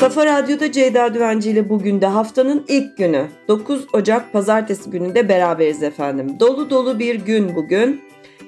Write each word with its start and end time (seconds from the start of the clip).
Kafa 0.00 0.26
Radyo'da 0.26 0.72
Ceyda 0.72 1.14
Düvenci 1.14 1.50
ile 1.50 1.68
bugün 1.68 2.00
de 2.00 2.06
haftanın 2.06 2.64
ilk 2.68 2.96
günü 2.96 3.28
9 3.48 3.86
Ocak 3.92 4.32
Pazartesi 4.32 4.90
gününde 4.90 5.28
beraberiz 5.28 5.82
efendim. 5.82 6.36
Dolu 6.40 6.70
dolu 6.70 6.98
bir 6.98 7.14
gün 7.14 7.56
bugün. 7.56 8.02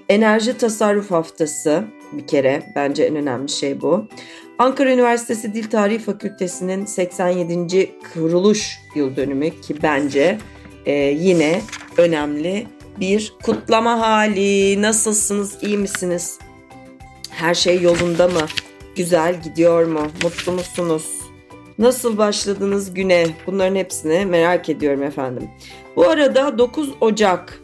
Enerji 0.09 0.59
tasarruf 0.59 1.11
haftası 1.11 1.85
bir 2.13 2.27
kere 2.27 2.63
bence 2.77 3.05
en 3.05 3.17
önemli 3.17 3.49
şey 3.49 3.81
bu. 3.81 4.09
Ankara 4.59 4.93
Üniversitesi 4.93 5.55
Dil 5.55 5.71
Tarihi 5.71 5.99
Fakültesi'nin 5.99 6.85
87. 6.85 7.91
kuruluş 8.15 8.79
yıl 8.95 9.17
dönümü 9.17 9.61
ki 9.61 9.83
bence 9.83 10.39
e, 10.87 10.93
yine 11.03 11.63
önemli 11.97 12.67
bir 13.01 13.35
kutlama 13.43 14.01
hali. 14.01 14.83
Nasılsınız, 14.83 15.59
iyi 15.63 15.79
misiniz? 15.79 16.39
Her 17.31 17.55
şey 17.55 17.81
yolunda 17.81 18.29
mı? 18.29 18.47
Güzel 18.97 19.43
gidiyor 19.43 19.87
mu? 19.87 20.07
Mutlu 20.23 20.53
musunuz? 20.53 21.22
Nasıl 21.83 22.19
başladınız 22.19 22.95
güne? 22.95 23.27
Bunların 23.47 23.77
hepsini 23.77 24.27
merak 24.27 24.69
ediyorum 24.69 25.03
efendim. 25.03 25.51
Bu 25.97 26.09
arada 26.09 26.59
9 26.59 26.91
Ocak 27.01 27.61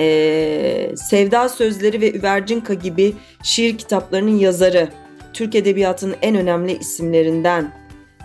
e, 0.00 0.92
Sevda 0.96 1.48
Sözleri 1.48 2.00
ve 2.00 2.12
Üvercinka 2.18 2.74
gibi 2.74 3.14
şiir 3.42 3.78
kitaplarının 3.78 4.38
yazarı, 4.38 4.88
Türk 5.32 5.54
Edebiyatı'nın 5.54 6.16
en 6.22 6.36
önemli 6.36 6.78
isimlerinden 6.78 7.72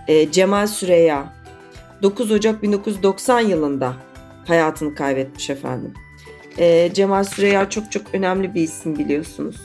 e, 0.08 0.32
Cemal 0.32 0.68
Süreya 0.68 1.34
9 2.02 2.32
Ocak 2.32 2.64
1990 2.64 3.40
yılında 3.40 3.94
hayatını 4.48 4.96
kaybetmiş 4.96 5.50
efendim. 5.50 5.94
E, 6.58 6.90
Cemal 6.94 7.24
Süreya 7.24 7.70
çok 7.70 7.92
çok 7.92 8.04
önemli 8.14 8.56
bir 8.56 8.62
isim 8.62 9.00
biliyorsunuz. 9.00 9.56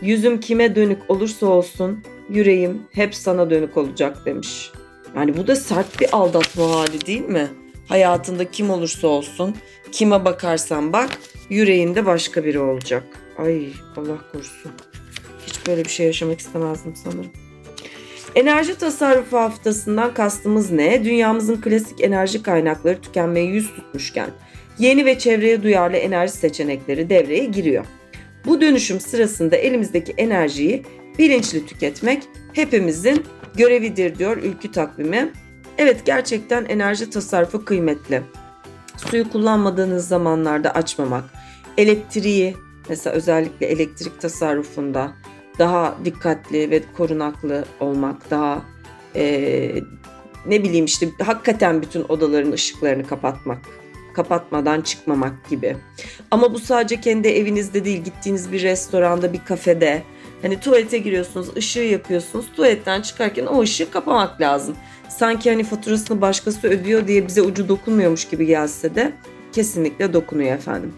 Yüzüm 0.00 0.40
kime 0.40 0.76
dönük 0.76 1.10
olursa 1.10 1.46
olsun 1.46 2.04
yüreğim 2.30 2.82
hep 2.92 3.14
sana 3.14 3.50
dönük 3.50 3.76
olacak 3.76 4.26
demiş. 4.26 4.70
Yani 5.16 5.36
bu 5.36 5.46
da 5.46 5.56
sert 5.56 6.00
bir 6.00 6.08
aldatma 6.12 6.70
hali 6.70 7.06
değil 7.06 7.28
mi? 7.28 7.48
Hayatında 7.88 8.50
kim 8.50 8.70
olursa 8.70 9.08
olsun, 9.08 9.56
kime 9.92 10.24
bakarsan 10.24 10.92
bak, 10.92 11.18
yüreğinde 11.50 12.06
başka 12.06 12.44
biri 12.44 12.58
olacak. 12.58 13.02
Ay 13.38 13.68
Allah 13.96 14.18
korusun. 14.32 14.72
Hiç 15.46 15.66
böyle 15.66 15.84
bir 15.84 15.90
şey 15.90 16.06
yaşamak 16.06 16.40
istemezdim 16.40 16.96
sanırım. 17.04 17.30
Enerji 18.34 18.78
tasarrufu 18.78 19.36
haftasından 19.36 20.14
kastımız 20.14 20.70
ne? 20.70 21.04
Dünyamızın 21.04 21.60
klasik 21.60 22.04
enerji 22.04 22.42
kaynakları 22.42 23.00
tükenmeye 23.00 23.46
yüz 23.46 23.74
tutmuşken 23.74 24.30
yeni 24.78 25.04
ve 25.04 25.18
çevreye 25.18 25.62
duyarlı 25.62 25.96
enerji 25.96 26.32
seçenekleri 26.32 27.10
devreye 27.10 27.44
giriyor. 27.44 27.84
Bu 28.46 28.60
dönüşüm 28.60 29.00
sırasında 29.00 29.56
elimizdeki 29.56 30.14
enerjiyi 30.16 30.82
bilinçli 31.18 31.66
tüketmek 31.66 32.22
hepimizin 32.52 33.24
görevidir 33.54 34.18
diyor 34.18 34.36
ülkü 34.36 34.72
takvimi. 34.72 35.32
Evet 35.78 36.06
gerçekten 36.06 36.64
enerji 36.64 37.10
tasarrufu 37.10 37.64
kıymetli. 37.64 38.22
Suyu 38.96 39.30
kullanmadığınız 39.30 40.08
zamanlarda 40.08 40.70
açmamak, 40.70 41.24
elektriği 41.78 42.54
mesela 42.88 43.16
özellikle 43.16 43.66
elektrik 43.66 44.20
tasarrufunda 44.20 45.12
daha 45.58 45.94
dikkatli 46.04 46.70
ve 46.70 46.82
korunaklı 46.96 47.64
olmak, 47.80 48.30
daha 48.30 48.62
e, 49.16 49.72
ne 50.46 50.62
bileyim 50.62 50.84
işte 50.84 51.08
hakikaten 51.22 51.82
bütün 51.82 52.04
odaların 52.08 52.52
ışıklarını 52.52 53.06
kapatmak, 53.06 53.58
kapatmadan 54.14 54.80
çıkmamak 54.80 55.48
gibi. 55.48 55.76
Ama 56.30 56.54
bu 56.54 56.58
sadece 56.58 57.00
kendi 57.00 57.28
evinizde 57.28 57.84
değil, 57.84 58.04
gittiğiniz 58.04 58.52
bir 58.52 58.62
restoranda, 58.62 59.32
bir 59.32 59.44
kafede, 59.44 60.02
hani 60.46 60.60
tuvalete 60.60 60.98
giriyorsunuz, 60.98 61.56
ışığı 61.56 61.80
yakıyorsunuz, 61.80 62.46
tuvaletten 62.56 63.02
çıkarken 63.02 63.46
o 63.46 63.62
ışığı 63.62 63.90
kapamak 63.90 64.40
lazım. 64.40 64.76
Sanki 65.08 65.50
hani 65.50 65.64
faturasını 65.64 66.20
başkası 66.20 66.68
ödüyor 66.68 67.06
diye 67.06 67.26
bize 67.26 67.42
ucu 67.42 67.68
dokunmuyormuş 67.68 68.28
gibi 68.28 68.46
gelse 68.46 68.94
de 68.94 69.12
kesinlikle 69.52 70.12
dokunuyor 70.12 70.54
efendim. 70.54 70.94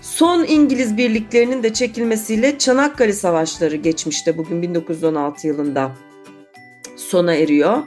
Son 0.00 0.44
İngiliz 0.44 0.96
birliklerinin 0.96 1.62
de 1.62 1.72
çekilmesiyle 1.72 2.58
Çanakkale 2.58 3.12
Savaşları 3.12 3.76
geçmişte 3.76 4.38
bugün 4.38 4.62
1916 4.62 5.46
yılında 5.46 5.92
sona 6.96 7.34
eriyor. 7.34 7.78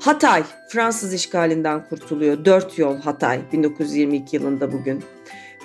Hatay 0.00 0.42
Fransız 0.68 1.14
işgalinden 1.14 1.84
kurtuluyor. 1.88 2.44
Dört 2.44 2.78
yol 2.78 2.96
Hatay 2.96 3.40
1922 3.52 4.36
yılında 4.36 4.72
bugün. 4.72 5.04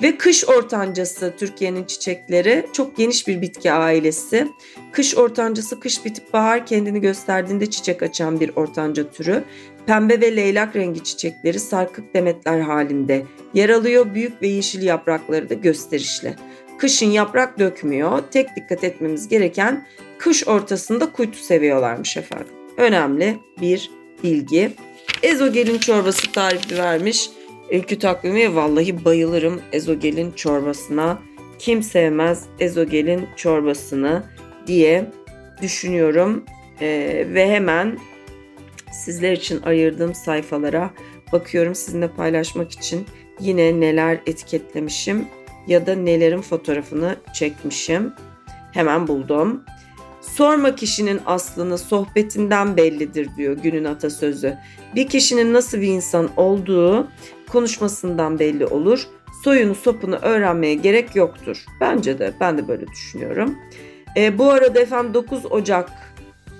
Ve 0.01 0.17
kış 0.17 0.49
ortancası 0.49 1.33
Türkiye'nin 1.39 1.85
çiçekleri 1.85 2.65
çok 2.73 2.97
geniş 2.97 3.27
bir 3.27 3.41
bitki 3.41 3.71
ailesi. 3.71 4.47
Kış 4.91 5.17
ortancası 5.17 5.79
kış 5.79 6.05
bitip 6.05 6.33
bahar 6.33 6.65
kendini 6.65 7.01
gösterdiğinde 7.01 7.69
çiçek 7.69 8.03
açan 8.03 8.39
bir 8.39 8.51
ortanca 8.55 9.11
türü. 9.11 9.43
Pembe 9.85 10.21
ve 10.21 10.35
leylak 10.35 10.75
rengi 10.75 11.03
çiçekleri 11.03 11.59
sarkık 11.59 12.13
demetler 12.13 12.59
halinde 12.59 13.25
yer 13.53 13.69
alıyor. 13.69 14.13
Büyük 14.13 14.41
ve 14.41 14.47
yeşil 14.47 14.81
yaprakları 14.81 15.49
da 15.49 15.53
gösterişli. 15.53 16.35
Kışın 16.77 17.09
yaprak 17.09 17.59
dökmüyor. 17.59 18.19
Tek 18.31 18.55
dikkat 18.55 18.83
etmemiz 18.83 19.27
gereken 19.27 19.87
kış 20.17 20.47
ortasında 20.47 21.11
kuytu 21.11 21.37
seviyorlarmış 21.39 22.17
efendim. 22.17 22.47
Önemli 22.77 23.37
bir 23.61 23.91
bilgi. 24.23 24.71
Ezogelin 25.23 25.77
çorbası 25.77 26.31
tarifi 26.31 26.77
vermiş. 26.77 27.29
Ülkü 27.71 27.99
takvimi 27.99 28.55
vallahi 28.55 29.05
bayılırım 29.05 29.61
ezogelin 29.71 30.31
çorbasına. 30.31 31.19
Kim 31.59 31.83
sevmez 31.83 32.45
ezogelin 32.59 33.27
çorbasını 33.35 34.23
diye 34.67 35.11
düşünüyorum. 35.61 36.45
Ee, 36.81 37.27
ve 37.33 37.51
hemen 37.51 37.97
sizler 38.91 39.31
için 39.31 39.61
ayırdığım 39.61 40.15
sayfalara 40.15 40.93
bakıyorum 41.31 41.75
sizinle 41.75 42.07
paylaşmak 42.07 42.71
için 42.71 43.05
yine 43.39 43.79
neler 43.79 44.19
etiketlemişim 44.25 45.25
ya 45.67 45.85
da 45.85 45.95
nelerin 45.95 46.41
fotoğrafını 46.41 47.15
çekmişim. 47.33 48.13
Hemen 48.73 49.07
buldum. 49.07 49.63
Sorma 50.37 50.75
kişinin 50.75 51.21
aslını 51.25 51.77
sohbetinden 51.77 52.77
bellidir 52.77 53.29
diyor 53.37 53.57
günün 53.57 53.83
atasözü. 53.83 54.57
Bir 54.95 55.07
kişinin 55.07 55.53
nasıl 55.53 55.81
bir 55.81 55.87
insan 55.87 56.29
olduğu 56.37 57.07
konuşmasından 57.49 58.39
belli 58.39 58.65
olur. 58.65 59.07
Soyunu 59.43 59.75
sopunu 59.75 60.15
öğrenmeye 60.15 60.73
gerek 60.73 61.15
yoktur. 61.15 61.65
Bence 61.81 62.19
de 62.19 62.33
ben 62.39 62.57
de 62.57 62.67
böyle 62.67 62.87
düşünüyorum. 62.87 63.55
E, 64.17 64.37
bu 64.37 64.51
arada 64.51 64.79
efendim 64.79 65.13
9 65.13 65.45
Ocak 65.45 65.89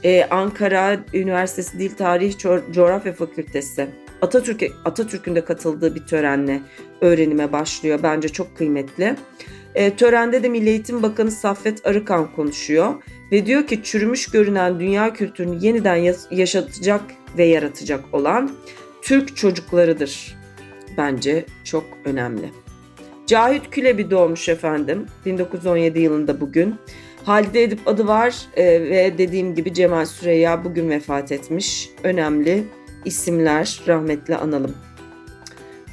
e, 0.03 0.23
Ankara 0.23 0.97
Üniversitesi 1.13 1.79
Dil 1.79 1.95
Tarihi 1.95 2.37
Coğrafya 2.71 3.13
Fakültesi 3.13 3.87
Atatürk 4.21 4.63
Atatürk'ün 4.85 5.35
de 5.35 5.45
katıldığı 5.45 5.95
bir 5.95 6.05
törenle 6.05 6.61
öğrenime 7.01 7.51
başlıyor. 7.51 7.99
Bence 8.03 8.29
çok 8.29 8.57
kıymetli. 8.57 9.15
E, 9.75 9.95
törende 9.95 10.43
de 10.43 10.49
Milli 10.49 10.69
Eğitim 10.69 11.03
Bakanı 11.03 11.31
Saffet 11.31 11.87
Arıkan 11.87 12.35
konuşuyor 12.35 12.93
ve 13.31 13.45
diyor 13.45 13.67
ki 13.67 13.83
çürümüş 13.83 14.27
görünen 14.27 14.79
dünya 14.79 15.13
kültürünü 15.13 15.65
yeniden 15.65 16.13
yaşatacak 16.31 17.01
ve 17.37 17.45
yaratacak 17.45 18.13
olan 18.13 18.51
Türk 19.01 19.37
çocuklarıdır. 19.37 20.37
Bence 20.97 21.45
çok 21.63 21.83
önemli. 22.05 22.51
Cahit 23.27 23.69
Külebi 23.69 24.11
doğmuş 24.11 24.49
efendim 24.49 25.05
1917 25.25 25.99
yılında 25.99 26.41
bugün. 26.41 26.75
Halide 27.23 27.63
Edip 27.63 27.87
adı 27.87 28.07
var 28.07 28.35
e, 28.55 28.65
ve 28.65 29.17
dediğim 29.17 29.55
gibi 29.55 29.73
Cemal 29.73 30.05
Süreyya 30.05 30.63
bugün 30.65 30.89
vefat 30.89 31.31
etmiş. 31.31 31.89
Önemli 32.03 32.63
isimler 33.05 33.81
rahmetle 33.87 34.37
analım. 34.37 34.75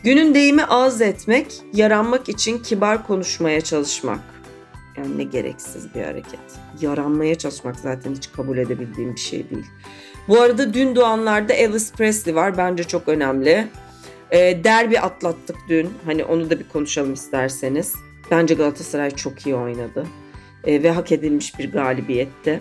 Günün 0.05 0.35
deyimi 0.35 0.65
ağız 0.65 1.01
etmek, 1.01 1.47
yaranmak 1.75 2.29
için 2.29 2.59
kibar 2.59 3.07
konuşmaya 3.07 3.61
çalışmak. 3.61 4.34
Yani 4.97 5.19
ne 5.19 5.25
gereksiz 5.25 5.95
bir 5.95 6.03
hareket. 6.03 6.41
Yaranmaya 6.81 7.35
çalışmak 7.35 7.77
zaten 7.77 8.15
hiç 8.15 8.33
kabul 8.33 8.59
edebildiğim 8.59 9.15
bir 9.15 9.21
şey 9.21 9.51
değil. 9.51 9.67
Bu 10.29 10.41
arada 10.41 10.75
dün 10.75 10.97
doğanlarda 10.97 11.53
Elvis 11.53 11.93
Presley 11.93 12.35
var. 12.35 12.57
Bence 12.59 12.85
çok 12.85 13.09
önemli. 13.09 13.69
E, 14.31 14.65
derbi 14.65 15.01
atlattık 15.01 15.57
dün. 15.69 15.93
Hani 16.05 16.25
onu 16.25 16.51
da 16.51 16.59
bir 16.59 16.69
konuşalım 16.69 17.13
isterseniz. 17.13 17.95
Bence 18.31 18.55
Galatasaray 18.55 19.11
çok 19.11 19.47
iyi 19.47 19.55
oynadı. 19.55 20.07
E, 20.65 20.83
ve 20.83 20.91
hak 20.91 21.13
edilmiş 21.13 21.59
bir 21.59 21.73
galibiyette. 21.73 22.61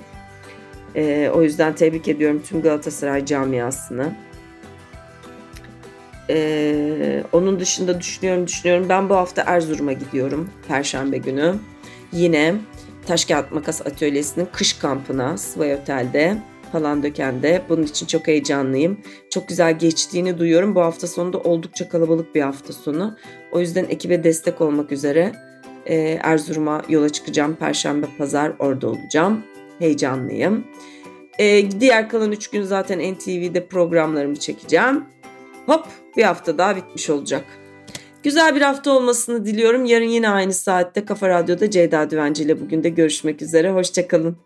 E, 0.95 1.29
o 1.33 1.41
yüzden 1.41 1.75
tebrik 1.75 2.07
ediyorum 2.07 2.41
tüm 2.45 2.61
Galatasaray 2.61 3.25
camiasını. 3.25 4.13
Ee, 6.29 7.23
onun 7.31 7.59
dışında 7.59 7.99
düşünüyorum 7.99 8.47
düşünüyorum. 8.47 8.89
Ben 8.89 9.09
bu 9.09 9.15
hafta 9.15 9.43
Erzurum'a 9.45 9.93
gidiyorum. 9.93 10.49
Perşembe 10.67 11.17
günü. 11.17 11.55
Yine 12.13 12.55
Taş 13.07 13.25
Kağıt 13.25 13.51
Makas 13.51 13.81
Atölyesi'nin 13.81 14.47
kış 14.53 14.73
kampına 14.73 15.37
Svay 15.37 15.73
Otel'de 15.73 16.37
falan 16.71 17.03
dökende. 17.03 17.61
Bunun 17.69 17.83
için 17.83 18.05
çok 18.05 18.27
heyecanlıyım. 18.27 18.99
Çok 19.29 19.47
güzel 19.47 19.79
geçtiğini 19.79 20.37
duyuyorum. 20.37 20.75
Bu 20.75 20.81
hafta 20.81 21.07
sonu 21.07 21.33
da 21.33 21.39
oldukça 21.39 21.89
kalabalık 21.89 22.35
bir 22.35 22.41
hafta 22.41 22.73
sonu. 22.73 23.17
O 23.51 23.59
yüzden 23.59 23.85
ekibe 23.89 24.23
destek 24.23 24.61
olmak 24.61 24.91
üzere 24.91 25.31
e, 25.85 25.95
Erzurum'a 26.23 26.81
yola 26.89 27.09
çıkacağım. 27.09 27.55
Perşembe, 27.55 28.05
pazar 28.17 28.53
orada 28.59 28.87
olacağım. 28.87 29.43
Heyecanlıyım. 29.79 30.63
Ee, 31.39 31.71
diğer 31.79 32.09
kalan 32.09 32.31
3 32.31 32.47
gün 32.47 32.63
zaten 32.63 33.13
NTV'de 33.13 33.65
programlarımı 33.65 34.35
çekeceğim. 34.35 35.03
Hop 35.65 35.85
bir 36.17 36.23
hafta 36.23 36.57
daha 36.57 36.75
bitmiş 36.75 37.09
olacak. 37.09 37.45
Güzel 38.23 38.55
bir 38.55 38.61
hafta 38.61 38.91
olmasını 38.91 39.45
diliyorum. 39.45 39.85
Yarın 39.85 40.07
yine 40.07 40.29
aynı 40.29 40.53
saatte 40.53 41.05
Kafa 41.05 41.29
Radyo'da 41.29 41.71
Ceyda 41.71 42.09
Düvenci 42.09 42.43
ile 42.43 42.61
bugün 42.61 42.83
de 42.83 42.89
görüşmek 42.89 43.41
üzere. 43.41 43.71
Hoşçakalın. 43.71 44.37